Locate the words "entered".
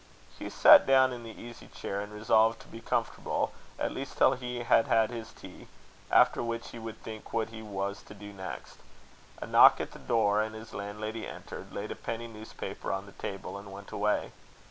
11.27-11.71